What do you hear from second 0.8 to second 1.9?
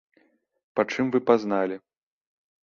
чым вы пазналі?